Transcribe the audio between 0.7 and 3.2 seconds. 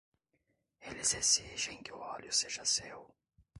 Eles exigem que o óleo seja seu.